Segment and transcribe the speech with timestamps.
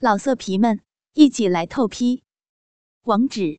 [0.00, 0.80] 老色皮们，
[1.14, 2.22] 一起来透批！
[3.02, 3.58] 网址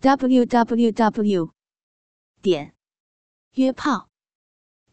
[0.00, 1.52] ：w w w
[2.40, 2.74] 点
[3.52, 4.08] 约炮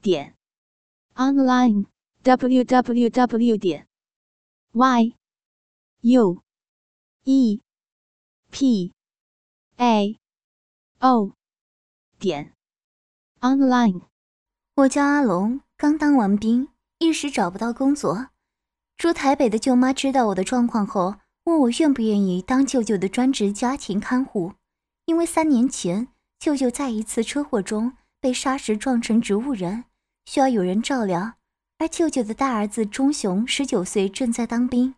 [0.02, 0.36] 点
[1.13, 1.86] online
[2.23, 3.88] w w w 点
[4.73, 5.16] y
[6.02, 6.44] u
[7.24, 7.62] e
[8.52, 8.94] p
[9.78, 10.20] a
[11.00, 11.32] o
[12.20, 12.54] 点
[13.40, 14.02] online。
[14.74, 18.32] 我叫阿龙，刚当完兵，一时找不到工作。
[18.98, 24.53] 住台北的舅妈知道我的状况后，问我愿不愿意当舅舅的专职家庭看护。
[25.05, 26.08] 因为三年前
[26.40, 29.84] 舅舅在一次车祸中被砂石撞成植物人，
[30.26, 31.34] 需要有人照料。
[31.77, 34.95] 而舅舅的大儿子钟雄十九岁，正在当兵，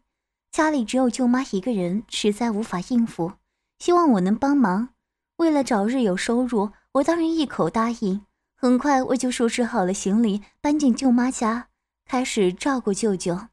[0.52, 3.34] 家里只有舅妈一个人，实在无法应付，
[3.80, 4.90] 希望我能帮忙。
[5.38, 8.22] 为了早日有收入，我当然一口答应。
[8.56, 11.68] 很快我就收拾好了行李，搬进舅妈家，
[12.06, 13.48] 开始照顾舅舅。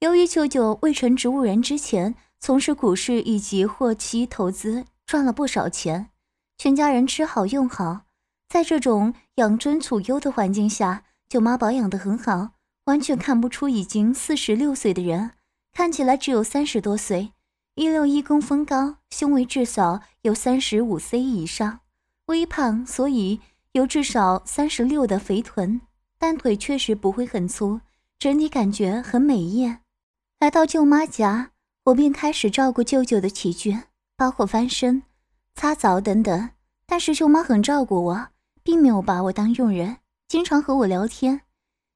[0.00, 6.08] 由于舅舅未成植物人之前从事股市以及货期投资，赚了不少钱，
[6.56, 8.06] 全家人吃好用好。
[8.48, 12.52] 在这种养尊处优的环境下，舅妈保养得很好，
[12.84, 15.32] 完全看不出已经四十六岁的人，
[15.74, 17.34] 看起来只有三十多岁。
[17.74, 21.80] 一六一公分高，胸围至少有三十五 C 以上，
[22.26, 23.40] 微胖，所以
[23.72, 25.82] 有至少三十六的肥臀，
[26.18, 27.82] 但腿确实不会很粗，
[28.18, 29.82] 整体感觉很美艳。
[30.40, 31.50] 来到舅妈家，
[31.84, 33.78] 我便开始照顾舅舅的起居，
[34.16, 35.02] 包括翻身、
[35.54, 36.48] 擦澡等等。
[36.86, 38.28] 但是舅妈很照顾我，
[38.62, 41.42] 并没有把我当佣人，经常和我聊天。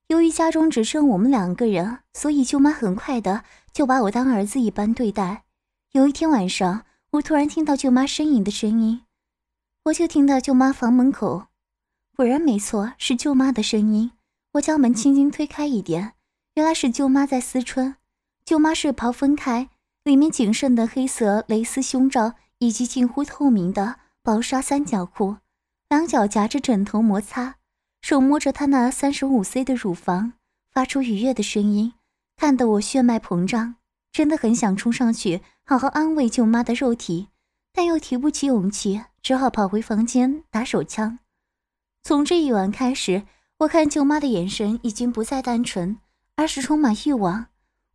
[0.08, 5.44] 由于家中只剩我们两个人，所以舅妈很快的就把我当儿子一般对待。
[5.92, 9.06] 有一天晚上，我突然听到舅妈呻吟的声音，
[9.84, 11.46] 我就听到舅妈房门口，
[12.14, 14.12] 果然没错，是舅妈的声音。
[14.52, 16.12] 我将门轻轻推开一点，
[16.56, 17.96] 原来是舅妈在思春。
[18.44, 19.70] 舅妈睡袍分开，
[20.02, 25.36] 里面仅剩的黑色蕾丝胸罩以及近乎透明的薄纱三角裤，
[25.88, 27.56] 两脚夹着枕头摩擦，
[28.02, 30.34] 手摸着她那三十五 C 的乳房，
[30.70, 31.94] 发出愉悦的声音，
[32.36, 33.76] 看得我血脉膨胀，
[34.12, 37.28] 真的很想冲上去好好安慰舅妈的肉体，
[37.72, 41.18] 但又提不起勇气，只好跑回房间打手枪。
[42.02, 43.22] 从这一晚开始，
[43.60, 45.98] 我看舅妈的眼神已经不再单纯，
[46.36, 47.46] 而是充满欲望。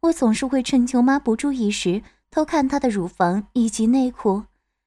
[0.02, 2.02] 我总是会趁舅妈不注意时
[2.32, 4.44] 偷看她的乳房以及内裤。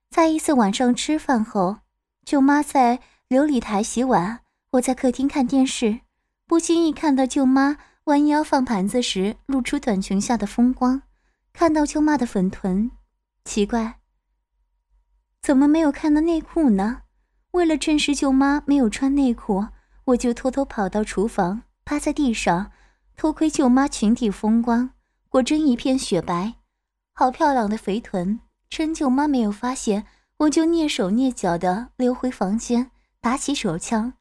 [0.09, 1.77] 在一次晚上吃饭后，
[2.25, 4.39] 舅妈在琉璃台洗碗，
[4.71, 6.01] 我在客厅看电视，
[6.47, 11.01] 不经意看到舅妈弯腰放盘子时露出短裙下的风光，
[11.51, 12.91] 看到舅妈的粉臀，
[13.45, 13.99] 奇怪，
[15.41, 17.01] 怎么没有看到内裤呢？
[17.51, 19.67] 为了证实舅妈没有穿内裤，
[20.05, 22.71] 我就偷偷跑到厨房，趴在地上
[23.15, 24.91] 偷窥舅妈裙底风光。
[25.33, 26.53] 果真一片雪白，
[27.11, 28.39] 好漂亮的肥臀。
[28.69, 30.05] 趁舅妈没有发现，
[30.37, 34.13] 我就蹑手蹑脚地溜回房间，打起手枪。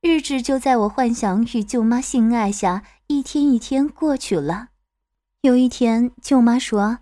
[0.00, 4.68] 日子就在我幻想与舅妈性爱下，一天一天过去了。
[5.40, 7.00] 有一天，舅妈说：“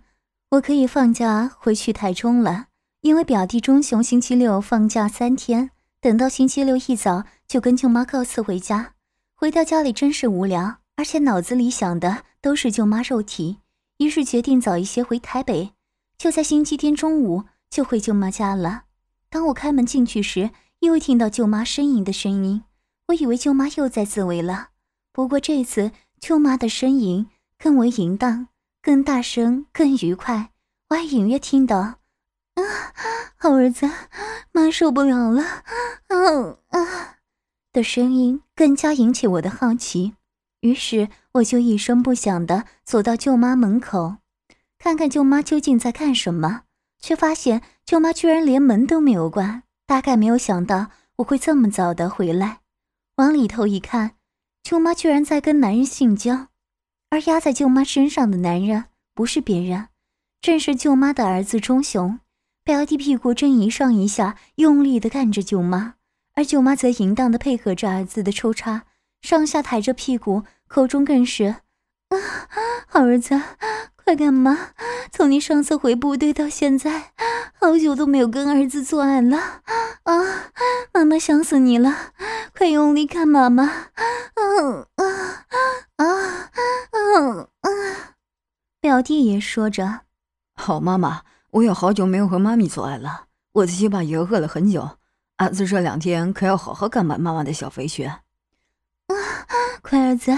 [0.49, 2.69] 我可以放假回去台中了，
[3.01, 5.69] 因为表弟钟雄星期六放假三天。
[6.01, 8.95] 等到星期六一早，就跟舅妈告辞回家。
[9.35, 13.59] 回到家里真是无聊。”而且脑子里想的都是舅妈肉体，
[13.97, 15.73] 于是决定早一些回台北，
[16.17, 18.83] 就在星期天中午就回舅妈家了。
[19.29, 22.63] 当我开门进去时，又听到舅妈呻吟的声音，
[23.07, 24.69] 我以为舅妈又在自慰了。
[25.11, 27.27] 不过这次舅妈的呻吟
[27.57, 28.47] 更为淫荡、
[28.81, 30.51] 更大声、更愉快，
[30.89, 31.77] 我还隐约听到
[32.55, 32.63] ：“啊，
[33.35, 33.89] 好儿子，
[34.51, 35.43] 妈受不了了，
[36.07, 37.17] 啊啊”
[37.73, 40.15] 的声音，更加引起我的好奇。
[40.61, 44.17] 于是我就一声不响地走到舅妈门口，
[44.77, 46.63] 看看舅妈究竟在干什么，
[46.99, 52.59] 却发现舅妈居然连门都没有关，大概没有想到我会这么早的回来。
[53.15, 54.15] 往里头一看，
[54.63, 56.47] 舅妈居然在跟男人性交，
[57.09, 59.87] 而压在舅妈身上的男人不是别人，
[60.41, 62.19] 正是舅妈的儿子钟雄。
[62.65, 65.95] 表弟屁股正一上一下，用力地干着舅妈，
[66.35, 68.83] 而舅妈则淫荡地配合着儿子的抽插。
[69.21, 71.55] 上下抬着屁股，口中更是
[72.09, 72.17] ：“啊，
[72.87, 73.39] 好儿子，
[73.95, 74.71] 快干嘛！
[75.11, 77.11] 从你上次回部队到现在，
[77.59, 79.37] 好久都没有跟儿子做爱了。
[80.03, 80.13] 啊，
[80.93, 82.13] 妈妈想死你了，
[82.57, 83.87] 快用力干妈妈！
[84.35, 85.45] 嗯啊
[85.97, 86.05] 啊
[86.77, 87.69] 啊啊！
[88.79, 90.01] 表弟也说着
[90.55, 94.97] ：“好妈妈，我也好久没有和妈咪做爱了，我的鸡巴也饿了很久。
[95.37, 98.21] 儿子这两天可要好好干满妈妈的小肥穴。”
[99.89, 100.37] 快儿子，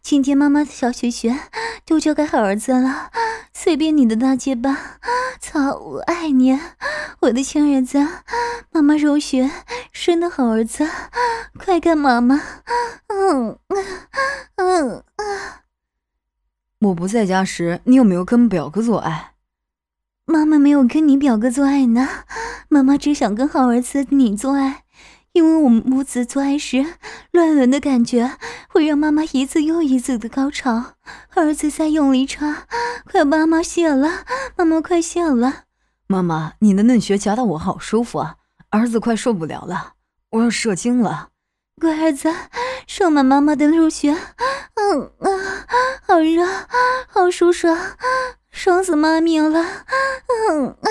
[0.00, 1.38] 今天妈妈的小雪雪
[1.84, 3.10] 都交给好儿子了，
[3.52, 4.98] 随便你的大街吧。
[5.38, 6.58] 操，我爱你，
[7.20, 7.98] 我的亲儿子，
[8.72, 9.50] 妈妈柔雪
[9.92, 10.88] 生的好儿子，
[11.58, 12.40] 快干妈妈。
[13.08, 14.06] 嗯嗯
[14.54, 15.04] 嗯。
[16.80, 19.32] 我不在家时，你有没有跟表哥做爱？
[20.24, 22.08] 妈妈没有跟你表哥做爱呢，
[22.70, 24.84] 妈妈只想跟好儿子你做爱。
[25.36, 26.86] 因为我们母子做爱时，
[27.30, 28.38] 乱伦的感觉
[28.70, 30.94] 会让妈妈一次又一次的高潮。
[31.34, 32.66] 儿子在用力插，
[33.04, 34.24] 快妈妈泄了，
[34.56, 35.64] 妈妈快泄了。
[36.06, 38.36] 妈妈，你的嫩穴夹到我好舒服啊，
[38.70, 39.92] 儿子快受不了了，
[40.30, 41.28] 我要射精了。
[41.78, 42.34] 乖儿子，
[42.86, 45.28] 射满妈妈的入穴，嗯啊，
[46.06, 46.46] 好热，
[47.08, 47.76] 好舒爽，
[48.50, 49.62] 爽死妈咪了。
[50.48, 50.88] 嗯啊，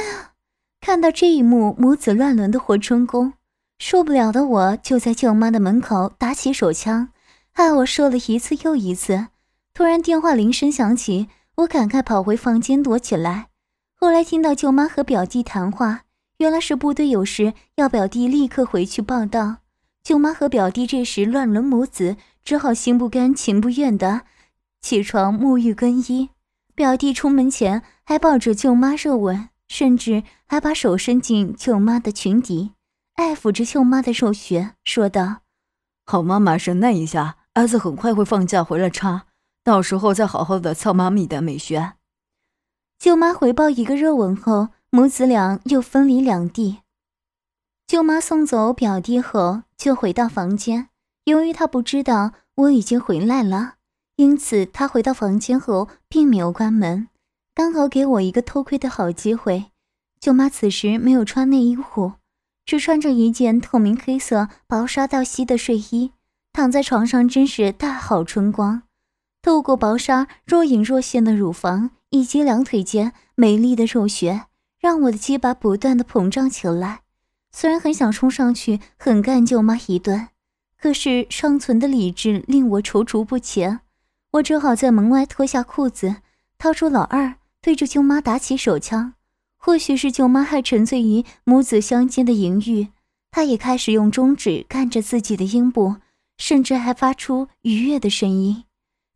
[0.80, 3.34] 看到这一幕母子乱伦的活春宫。
[3.78, 7.10] 受不了的我，就在舅妈的门口打起手枪，
[7.52, 9.28] 害我射了一次又一次。
[9.74, 13.48] 突然电话铃声响起，我赶快跑回房间躲起来。
[13.94, 16.04] 后来听到舅妈和表弟谈话，
[16.38, 19.58] 原来是部队有事，要表弟立刻回去报道。
[20.04, 24.22] 舅妈和表弟这时乱伦母子，只好心不甘情不愿的
[24.82, 26.30] 起床沐浴更衣。
[26.76, 32.72] 表弟出门前还抱着舅妈热吻，甚至还把手伸进舅妈的裙底。
[33.16, 35.38] 爱抚着舅妈的肉穴，说道
[36.06, 39.28] ：“好妈妈，忍耐一下，儿子很快会放假回来插，
[39.64, 41.94] 到时候再好好的操妈咪的美穴。”
[43.00, 46.80] 舅妈回报一个热吻后，母子俩又分离两地。
[47.88, 50.90] 舅妈送走表弟后，就回到房间。
[51.24, 53.76] 由于她不知道我已经回来了，
[54.18, 57.08] 因此她回到房间后并没有关门，
[57.54, 59.72] 刚好给我一个偷窥的好机会。
[60.20, 62.14] 舅妈此时没有穿内衣裤。
[62.66, 66.12] 只穿着一件透明黑色薄纱到膝的睡衣，
[66.52, 68.84] 躺在床上真是大好春光。
[69.42, 74.46] 透过薄纱若隐若现的乳房以及两腿间美丽的肉穴，
[74.80, 77.02] 让我的鸡巴不断的膨胀起来。
[77.52, 80.30] 虽然很想冲上去狠干舅妈一顿，
[80.78, 83.82] 可是尚存的理智令我踌躇不前。
[84.32, 86.16] 我只好在门外脱下裤子，
[86.58, 89.14] 掏出老二，对着舅妈打起手枪。
[89.66, 92.90] 或许是舅妈还沉醉于母子相间的淫欲，
[93.32, 95.96] 她也开始用中指干着自己的阴部，
[96.38, 98.66] 甚至还发出愉悦的声音。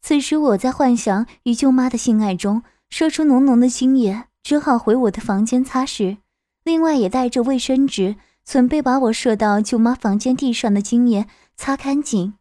[0.01, 6.17] 此时我在幻想与舅妈的性爱中射出浓浓的精液，只好回我的房间擦拭，
[6.63, 12.33] 另外也带着卫生纸，准备把我射到舅妈房间地上的精液擦干净。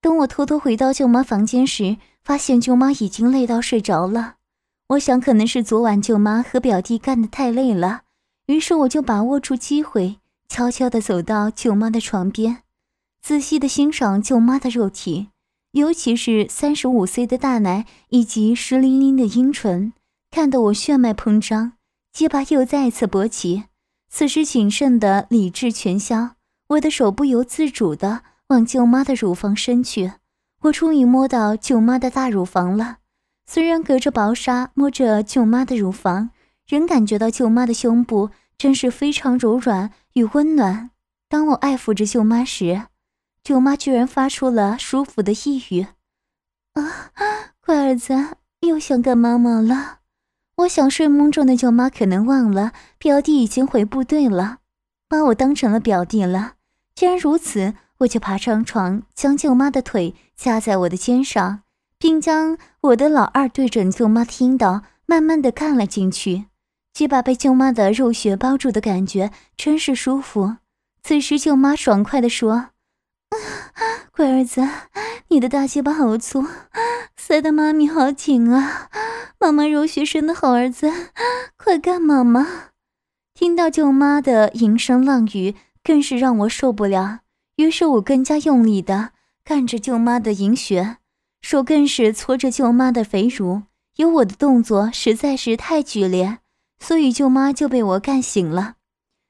[0.00, 4.36] 等我偷偷回到舅妈房间时，发现舅妈已经累到睡着了。
[4.88, 8.04] 我想，可能是昨晚舅妈和表弟干得太累了，
[8.46, 10.16] 于是我就把握住机会，
[10.48, 12.62] 悄悄地走到舅妈的床边，
[13.20, 15.28] 仔细地欣赏舅妈的肉体，
[15.72, 19.92] 尤其是三十五岁的大奶以及湿淋淋的阴唇，
[20.30, 21.72] 看得我血脉膨胀，
[22.14, 23.64] 鸡巴又再次勃起。
[24.10, 26.30] 此时谨慎的理智全消，
[26.68, 30.12] 我的手不由自主地往舅妈的乳房伸去，
[30.62, 33.00] 我终于摸到舅妈的大乳房了。
[33.50, 36.28] 虽然隔着薄纱摸着舅妈的乳房，
[36.66, 38.28] 仍感觉到舅妈的胸部
[38.58, 40.90] 真是非常柔软与温暖。
[41.30, 42.82] 当我爱抚着舅妈时，
[43.42, 45.86] 舅妈居然发出了舒服的呓语
[46.74, 47.12] ：“啊，
[47.64, 50.00] 乖儿子又想干妈妈了。”
[50.56, 54.58] 我想睡梦中的舅妈可能忘了表弟已经回部队了，
[55.08, 56.56] 把我当成了表弟了。
[56.94, 61.62] 既然如此，我就爬上床，将舅妈的腿架在我的肩上。
[61.98, 66.46] 并将我的老二对准舅妈听到，慢慢的看了进去。
[66.92, 70.56] 鸡巴被舅妈的肉穴包住的感觉真是舒服。
[71.02, 72.52] 此时舅妈爽快的说
[73.30, 73.38] ：“啊
[74.10, 74.66] 乖儿子，
[75.28, 76.44] 你的大鸡巴好粗，
[77.16, 78.88] 塞得妈咪好紧啊！
[79.38, 80.90] 妈妈肉穴生的好儿子，
[81.56, 82.46] 快干妈妈！”
[83.32, 87.20] 听到舅妈的淫声浪语，更是让我受不了。
[87.56, 89.10] 于是我更加用力的
[89.44, 90.96] 干着舅妈的淫穴。
[91.40, 93.62] 手更是搓着舅妈的肥乳，
[93.96, 96.38] 有我的动作实在是太剧烈，
[96.78, 98.74] 所以舅妈就被我干醒了。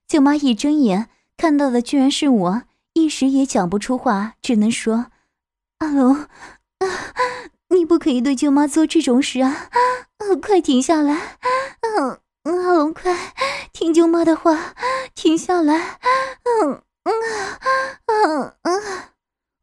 [0.07, 2.63] 舅妈一睁眼看到的居然是我，
[2.95, 5.07] 一时也讲不出话，只能说
[5.79, 6.29] ：“阿龙，啊，
[7.71, 9.69] 你不可以对舅妈做这种事啊！
[10.19, 11.39] 啊，快停下来！
[11.83, 13.35] 嗯，阿龙，快
[13.73, 14.75] 听舅妈的话，
[15.15, 15.99] 停下来！
[16.45, 17.13] 嗯嗯
[18.07, 18.83] 嗯嗯。”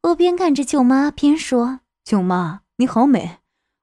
[0.02, 1.80] 我边看着舅妈边说。
[2.06, 3.38] 舅妈，你好美！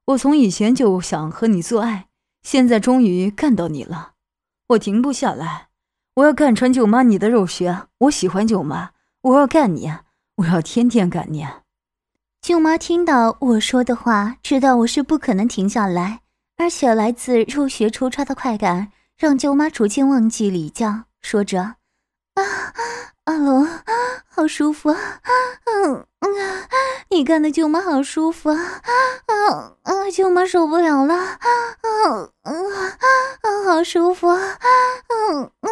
[0.05, 2.07] 我从以前就想和你做爱，
[2.41, 4.13] 现在终于干到你了，
[4.67, 5.67] 我停不下来，
[6.13, 7.87] 我要干穿舅妈你的肉穴。
[7.97, 8.91] 我喜欢舅妈，
[9.23, 9.91] 我要干你，
[10.35, 11.45] 我要天天干你。
[12.41, 16.21] 舅妈听到我说的话，知道我是不可能停下来，
[16.55, 21.75] 而且来自入穴抽插的快感让舅妈逐渐忘记礼教，说着
[22.39, 22.43] ：“啊，
[23.25, 23.65] 阿龙，
[24.27, 24.97] 好舒服啊，
[25.65, 26.67] 嗯嗯，
[27.09, 28.57] 你干的舅妈好舒服啊，
[29.27, 34.39] 啊啊，舅妈受不了了，啊啊啊，好舒服啊，
[35.31, 35.69] 嗯嗯。”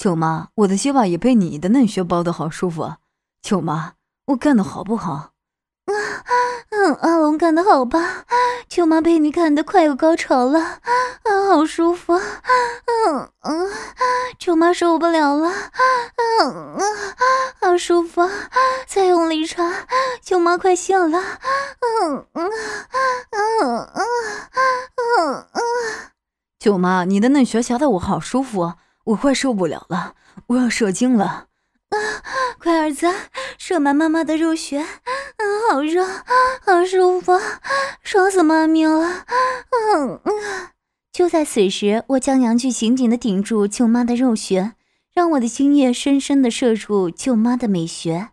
[0.00, 2.98] 舅妈，我的鸡巴也被你的嫩穴包的好舒服啊，
[3.42, 3.94] 舅妈，
[4.26, 5.32] 我干的好不好？
[6.70, 8.24] 嗯，阿龙干得好吧？
[8.68, 13.70] 舅妈被你干得快有高潮了，啊，好舒服，嗯嗯，
[14.38, 15.50] 舅妈受不了了，
[16.42, 16.80] 嗯嗯，
[17.60, 18.28] 好舒服，
[18.86, 19.86] 再用力插，
[20.22, 21.18] 舅妈快泄了，
[21.80, 22.50] 嗯嗯嗯
[23.62, 23.88] 嗯
[25.18, 25.62] 嗯嗯，
[26.58, 30.14] 舅妈，你的嫩穴夹得我好舒服，我快受不了了，
[30.48, 31.46] 我要射精了。
[31.90, 31.96] 啊！
[32.58, 33.06] 快儿子，
[33.58, 37.32] 射满妈妈的肉穴，嗯，好热，好舒服，
[38.02, 39.24] 爽死妈咪了。
[39.70, 40.32] 嗯嗯。
[41.12, 44.74] 就在此时，我将阳具紧紧的顶住舅妈的肉穴，
[45.12, 48.28] 让我的精液深深的射入舅妈的美穴。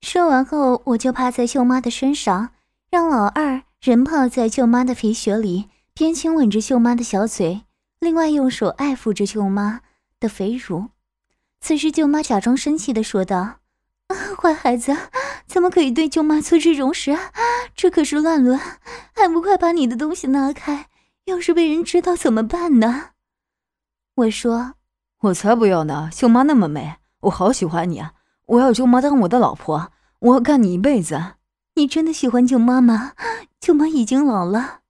[0.00, 2.50] 射完后，我就趴在舅妈的身上，
[2.90, 7.62] 让老二人泡在舅妈的肥穴里，边亲吻着舅妈的小嘴，
[8.00, 9.80] 另外用手爱抚着舅妈
[10.18, 10.88] 的肥乳。
[11.60, 13.56] 此时，舅妈假装生气的说道
[14.40, 14.96] ：“坏孩子，
[15.46, 17.16] 怎么可以对舅妈做这种事？
[17.74, 18.58] 这可是乱伦，
[19.14, 20.88] 还不快把你的东西拿开！
[21.26, 23.10] 要是被人知道怎么办呢？”
[24.16, 24.74] 我说
[25.22, 26.08] ：“我才不要呢！
[26.12, 28.14] 舅妈那么美，我好喜欢你啊！
[28.46, 31.34] 我要舅妈当我的老婆，我要干你一辈子。”
[31.76, 33.12] 你真的喜欢舅妈吗？
[33.60, 34.80] 舅妈已经老了。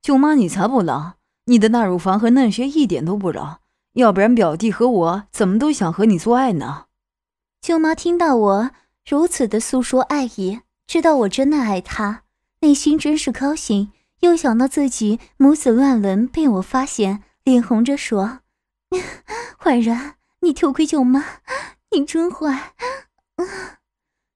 [0.00, 1.14] 舅妈你才不老，
[1.46, 3.58] 你的大乳房和嫩穴一点都不老。
[3.96, 6.84] 要不然表弟和我怎么都想和你做爱呢？
[7.62, 8.70] 舅妈听到我
[9.08, 12.22] 如此的诉说爱意，知道我真的爱她，
[12.60, 13.92] 内心真是高兴。
[14.20, 18.40] 又想到自己母子乱伦被我发现，脸红着说
[19.58, 21.24] ：“坏人，你偷窥舅妈，
[21.92, 22.74] 你真坏！”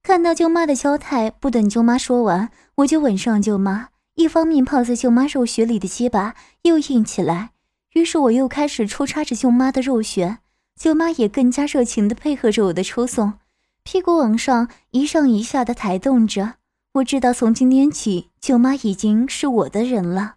[0.02, 3.88] 看到舅妈的娇态，不等舅妈说完，我就吻上舅妈。
[4.14, 7.50] 一方面泡在舅妈肉穴里的鸡巴又硬起来。
[7.94, 10.38] 于是我又开始抽插着舅妈的肉穴，
[10.78, 13.34] 舅妈也更加热情地配合着我的抽送，
[13.82, 16.54] 屁股往上一上一下的抬动着。
[16.94, 20.36] 我知道从今天起，舅妈已经是我的人了。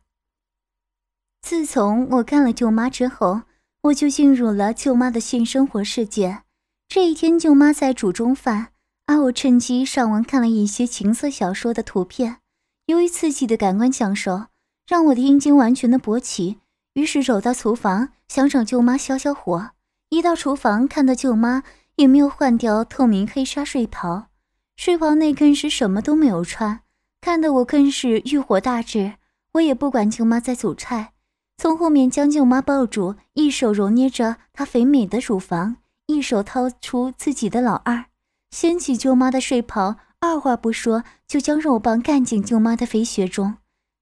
[1.41, 3.41] 自从我干了舅妈之后，
[3.83, 6.43] 我就进入了舅妈的性生活世界。
[6.87, 8.69] 这一天，舅妈在煮中饭，
[9.07, 12.37] 而我趁机上网看了一些情色小说的图片。
[12.85, 14.45] 由于刺激的感官享受，
[14.87, 16.59] 让我的阴茎完全的勃起。
[16.93, 19.71] 于是走到厨房，想找舅妈消消火。
[20.09, 21.63] 一到厨房，看到舅妈
[21.95, 24.27] 也没有换掉透明黑纱睡袍，
[24.75, 26.81] 睡袍内更是什么都没有穿，
[27.19, 29.13] 看得我更是欲火大炽。
[29.53, 31.13] 我也不管舅妈在煮菜，
[31.57, 38.05] 从后面将舅妈抱住，一手揉捏着她肥美的乳房，一手掏出自己的老二，
[38.51, 43.55] 掀起舅妈的睡袍，二话不说就将肉棒干进舅妈的肥穴中。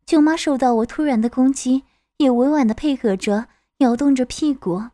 [0.05, 1.83] 舅妈受到我突然的攻击。
[2.21, 3.47] 也委婉的配合着，
[3.77, 4.91] 摇动着屁股，啊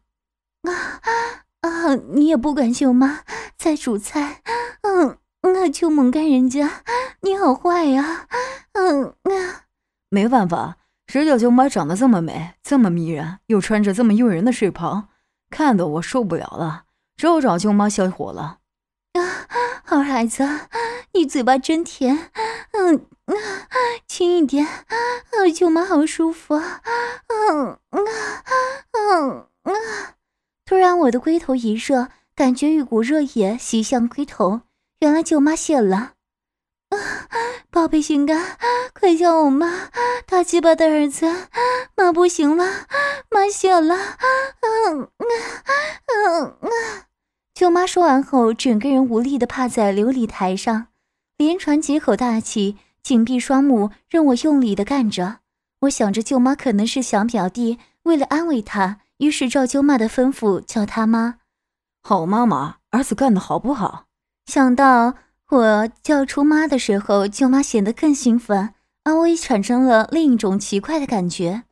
[1.62, 1.96] 啊！
[2.14, 3.22] 你也不管舅妈
[3.58, 4.42] 在煮菜，
[4.82, 6.84] 嗯，那就猛干人家，
[7.22, 8.28] 你好坏呀，
[8.74, 9.66] 嗯啊！
[10.10, 15.10] 没办法，十九舅妈长得这么美，这么迷人，又穿着这么诱人的睡袍，
[15.50, 16.86] 看得我受不了了，
[17.18, 18.60] 只有找舅妈消火了。
[19.14, 19.22] 啊，
[19.84, 20.48] 好孩子，
[21.14, 22.30] 你嘴巴真甜，
[22.72, 23.06] 嗯。
[23.28, 23.36] 啊，
[24.08, 26.82] 轻一点，啊，舅妈好舒服啊，
[27.28, 28.00] 嗯啊，
[28.92, 30.16] 嗯啊！
[30.66, 34.62] 突然，我的龟头一热，感觉一股热液袭向龟头，
[35.00, 36.14] 原来舅妈泄了。
[36.90, 36.98] 啊，
[37.70, 38.58] 宝贝心肝，
[38.94, 39.90] 快叫我妈！
[40.26, 41.26] 大鸡巴的儿子，
[41.96, 42.88] 妈不行了，
[43.30, 43.96] 妈泄了，
[44.62, 45.10] 嗯啊，
[46.06, 46.70] 嗯啊！
[47.54, 50.88] 舅妈说完后，整个人无力的趴在琉璃台上，
[51.38, 52.78] 连喘几口大气。
[53.08, 55.38] 紧闭双目，任我用力的干着。
[55.80, 61.36] 我想着舅妈可能是想表弟，为了安慰他，于是照舅妈的吩咐叫她妈。
[62.04, 64.08] 好妈妈，儿子干得好不好？
[64.48, 65.14] 想到
[65.52, 68.74] 我叫出妈的时候，舅妈显得更兴奋，
[69.06, 71.64] 而我也产生了另一种奇怪的感觉。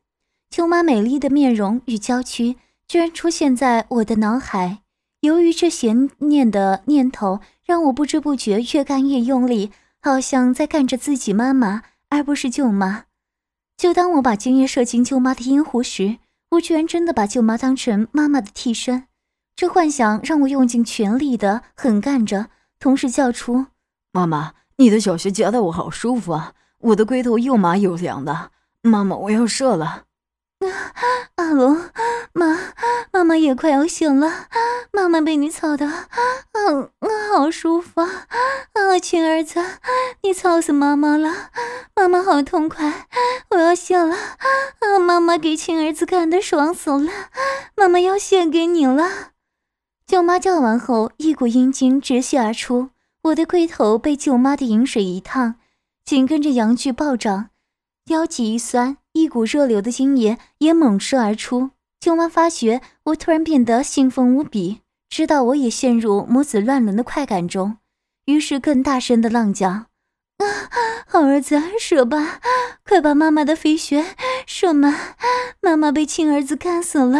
[0.48, 2.56] 舅妈美丽的面容与娇躯
[2.88, 4.78] 居然出现在我的脑海。
[5.20, 9.70] 由于这邪念的念头，让我不知不觉越干越用力。
[10.06, 13.06] 好像在干着自己妈妈，而不是舅妈。
[13.76, 16.18] 就当我把精液射进舅妈的阴壶时，
[16.50, 19.08] 我居然真的把舅妈当成妈妈的替身。
[19.56, 23.66] 这幻想让我用尽全力的狠干着，同时叫出
[24.14, 28.52] ：“妈妈，你的小穴夹得我好舒服啊，我的龟头又麻又凉的。
[28.82, 30.04] 妈妈，我要射了。
[30.60, 30.68] 啊
[31.36, 31.90] 阿龙，
[32.32, 32.72] 妈，
[33.12, 34.46] 妈妈也快要醒了。
[34.90, 35.86] 妈妈被你操的，
[36.52, 36.90] 嗯，
[37.30, 38.26] 好舒服啊！
[38.72, 39.62] 啊，亲儿子，
[40.22, 41.50] 你操死妈妈了，
[41.94, 43.06] 妈妈好痛快，
[43.50, 44.16] 我要醒了。
[44.16, 47.12] 啊，妈妈给亲儿子干的爽死了，
[47.76, 49.32] 妈妈要献给你了。
[50.06, 52.88] 舅妈叫完后，一股阴精直泻而出，
[53.24, 55.56] 我的龟头被舅妈的饮水一烫，
[56.04, 57.50] 紧跟着阳具暴涨，
[58.06, 58.96] 腰脊一酸。
[59.26, 67.78] 一股热流的精液也猛射而出，舅妈发觉我突然变得兴奋无比，知道我也陷入母子乱伦的快感中，
[68.26, 69.68] 于是更大声的浪叫
[70.38, 70.46] ：“啊，
[71.08, 72.40] 好儿子，射吧，
[72.88, 74.06] 快把妈妈的飞穴
[74.46, 75.16] 射满，
[75.60, 77.18] 妈妈被亲儿子干死了！”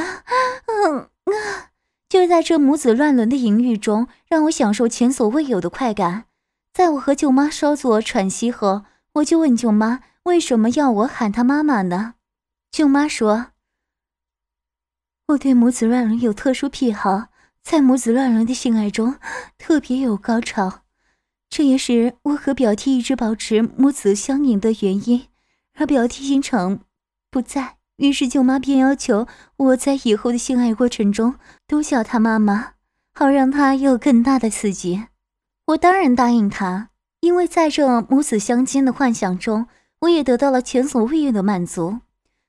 [0.71, 1.75] 嗯啊，
[2.09, 6.27] 就在这母子乱伦的淫欲中，让我享受前所未有的快感。
[6.73, 8.83] 在我和舅妈稍作喘息后，
[9.15, 10.03] 我就问舅妈。
[10.27, 12.15] 为什么要我喊他妈妈呢？
[12.73, 13.53] 舅妈说
[15.29, 17.29] ：“我对母子乱伦有特殊癖好，
[17.63, 19.15] 在母子乱伦的性爱中
[19.57, 20.81] 特别有高潮，
[21.49, 25.29] 这也是我和表弟一直保持母子相迎的原因。
[25.75, 26.81] 而表弟经常
[27.31, 29.29] 不在，于是舅妈便要求
[29.59, 31.37] 我在以后的性爱过程中
[31.69, 32.73] 都叫他妈妈，
[33.15, 35.07] 好让他有更大的刺激。
[35.67, 36.91] 我当然答应他，
[37.21, 39.69] 因为在这母子相间的幻想中。”
[40.01, 42.01] 我也得到了前所未有的满足。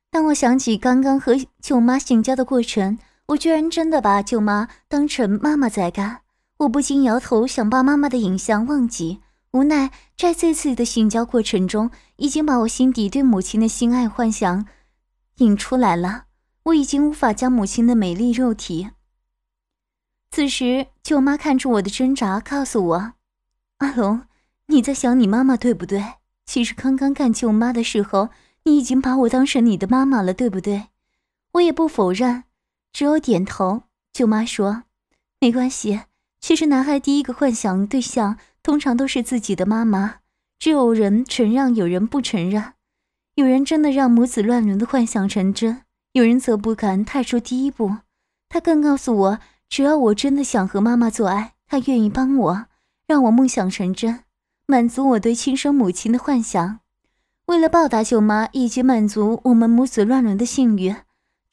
[0.09, 6.21] 当我想起刚刚和舅妈性交的过程，我居然真的把舅妈当成妈妈在干，
[6.59, 9.21] 我不禁摇头，想把妈妈的影像忘记。
[9.51, 14.65] 无奈在这次的性交过程中，已经把我心底对母亲的心爱幻想
[15.37, 16.25] 引出来了。
[16.63, 18.89] 我已经无法将母亲的美丽肉体。
[20.31, 23.13] 此时，舅妈看出我的挣扎，告诉我
[23.79, 24.23] ：“阿龙，
[24.67, 26.03] 你在想你妈妈，对不对？”
[26.47, 28.29] 其实刚刚干舅妈的时候，
[28.63, 30.87] 你已经把我当成你的妈妈了，对不对？
[31.51, 32.45] 我也不否认，
[32.91, 33.83] 只有点头。
[34.13, 34.83] 舅妈说
[35.39, 36.01] ：“没关系。
[36.39, 40.19] 其实男孩第一个幻想对象通常都是自己的妈妈，
[40.57, 42.73] 只有人承让，有人不承认。
[43.35, 47.97] 有人真的让母子乱伦的幻想成真，有人则不敢踏出第一步。
[48.49, 52.65] 他更告诉我，只要我真的想和妈妈做爱，他愿意帮我，
[53.05, 54.23] 让我梦想成真。”
[54.69, 56.81] 满足我对亲生母亲的幻想，
[57.45, 60.93] 为了报答舅妈以及满足我们母子乱伦的性欲，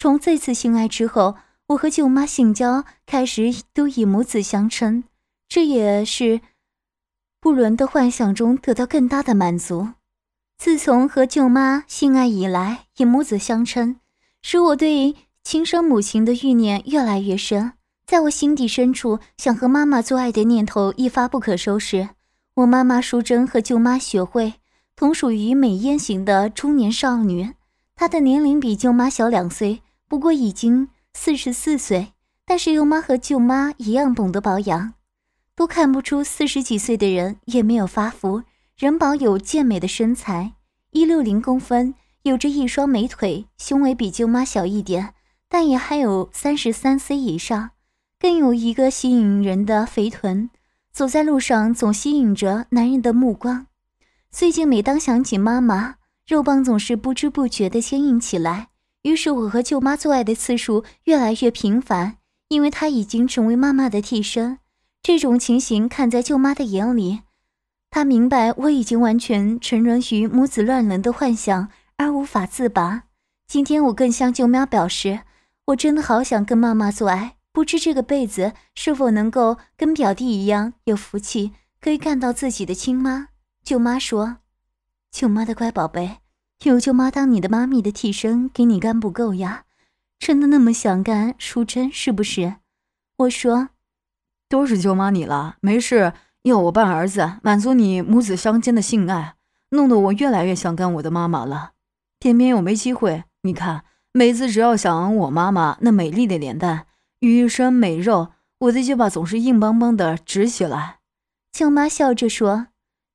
[0.01, 1.37] 从这次性爱之后，
[1.69, 5.05] 我和舅妈性交开始都以母子相称，
[5.49, 6.41] 这也是
[7.41, 9.91] 不伦的幻想中得到更大的满足。
[10.59, 14.01] 自从和舅妈性爱以来，以母子相称，
[14.43, 17.75] 使我对亲生母亲的欲念越来越深，
[18.05, 22.09] 在我心底深处，想和妈妈做爱的念头一发不可收拾。
[22.57, 24.55] 我妈妈淑珍和舅妈雪慧
[24.95, 27.53] 同属于美艳型的中年少女，
[27.97, 32.13] 她的年龄比舅妈小两岁，不过已经四十四岁。
[32.47, 34.93] 但是舅妈和舅妈一样懂得保养，
[35.57, 38.43] 都看不出四十几岁的人也没有发福，
[38.77, 40.53] 仍保有健美的身材，
[40.93, 45.15] 一六零公分，有着一双美腿，胸围比舅妈小一点，
[45.49, 47.71] 但也还有三十三 C 以上，
[48.21, 50.51] 更有一个吸引人的肥臀。
[50.95, 53.67] 走在路上总吸引着男人的目光。
[54.31, 58.69] 最近每当想起妈妈，肉棒总是不知不觉地坚硬起来。
[59.03, 64.59] 于是我和舅妈做爱的次数越来越频繁，因为她已经成为妈妈的替身。
[65.03, 67.23] 这种情形看在舅妈的眼里，
[67.91, 73.03] 她明白我已经完全沉沦于母子乱伦的幻想而无法自拔。
[73.49, 75.23] 今天我更向舅妈表示，
[75.67, 77.35] 我真的好想跟妈妈做爱。
[77.55, 83.29] 不知这个辈子是否能够跟表弟一样有福气，可以干到自己的亲妈。
[83.63, 84.39] 舅妈说
[85.13, 86.17] ：“舅妈的乖宝贝，
[86.65, 89.67] 有舅妈当你的妈咪的替身，给你干不够呀？
[90.19, 91.37] 真的那么想干？
[91.39, 92.57] 淑珍是不是？”
[93.19, 93.69] 我说
[94.51, 96.13] ：“都是舅妈你了，没事，
[96.43, 99.37] 要我扮儿子，满足你母子相间的性爱，
[99.69, 101.75] 弄得我越来越想干我的妈妈了，
[102.19, 103.23] 偏偏又没机会。
[103.43, 106.87] 你看，每次只要想我妈妈那美丽的脸蛋。”
[107.29, 110.99] 一身美肉，我的鸡巴总是硬邦邦的直起来。
[111.53, 112.69] 舅妈笑着说：“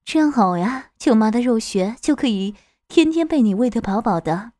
[0.05, 2.55] 这样好呀，舅妈的肉穴就可以
[2.87, 4.53] 天天被你喂得饱饱的。”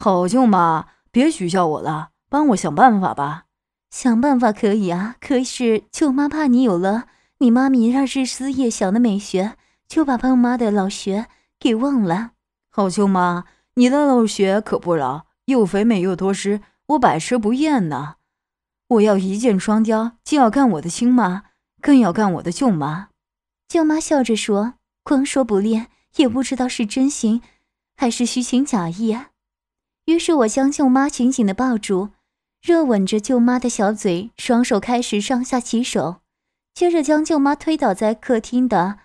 [0.00, 3.44] 好，舅妈，别取笑我了，帮我想办法吧。
[3.90, 7.06] 想办法可以啊，可是舅妈怕你有了
[7.38, 9.56] 你妈咪让日思夜想的美学，
[9.88, 11.26] 就把爸妈的老穴
[11.58, 12.32] 给忘了。
[12.70, 18.16] 好，舅妈，你的老穴可不老，又肥美又多汁，我百吃不厌呢。
[18.88, 21.44] 我要一箭双雕，既要干我的亲妈，
[21.82, 23.10] 更要干我的舅妈。
[23.68, 24.74] 舅妈笑着说
[25.04, 27.42] ：“光说不练，也不知道是真心
[27.96, 29.28] 还是虚情假意啊。
[30.06, 32.08] 于是我将舅妈紧紧的抱住，
[32.62, 36.22] 热吻着舅妈的小嘴，双手开始上下其手，
[36.72, 39.00] 接着将舅妈推倒在客厅的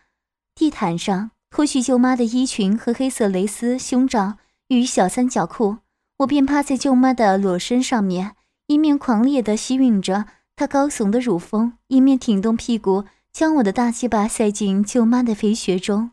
[0.55, 4.37] 地毯上，脱去舅妈的衣裙和黑色蕾丝胸罩
[4.69, 5.79] 与小三角裤，
[6.19, 8.37] 我便趴在舅妈的裸身上面，
[8.73, 13.05] 一面狂烈的吸吮着她高耸的乳峰，一面挺动屁股。
[13.31, 16.11] 将我的大鸡巴塞进舅妈的肥穴中，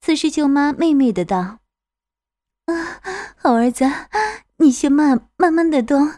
[0.00, 1.58] 此时舅妈媚媚的道
[2.66, 3.00] ：“啊，
[3.36, 3.90] 好儿子，
[4.58, 6.12] 你先慢慢慢的动，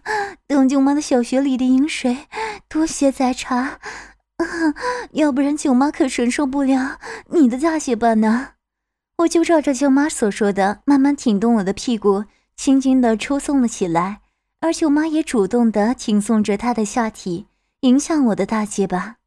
[0.49, 2.27] 等舅妈的小穴里的饮水
[2.69, 3.79] 多些再插，
[5.13, 6.99] 要不然舅妈可承受不了
[7.31, 8.51] 你的大鸡巴呢。”
[9.19, 12.25] 我就照着舅妈所说的，慢慢挺动我的屁股，
[12.57, 14.23] 轻轻的抽送了起来，
[14.65, 17.49] 而舅妈也主动的挺送着她的下体，
[17.81, 19.19] 迎向我的大鸡巴。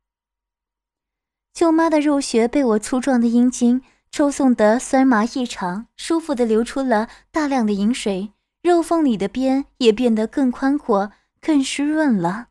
[1.53, 12.47] 舅妈的肉穴被我粗壮的阴茎抽送得酸麻异常，舒服的流出了大量的饮水，肉缝里的边也变得更宽阔、更湿润了。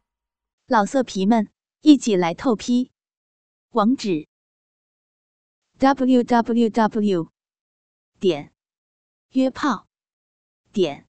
[0.68, 1.49] 老色皮们，
[1.81, 2.92] 一起来透批！
[3.70, 4.29] 网址
[5.79, 7.31] ：w w w
[8.20, 8.53] 点
[9.33, 9.88] 约炮
[10.72, 11.09] 点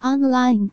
[0.00, 0.72] online